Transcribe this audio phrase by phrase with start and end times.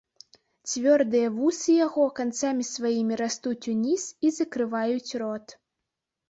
[0.69, 5.47] Цвёрдыя вусы яго канцамі сваімі растуць уніз і закрываюць рот.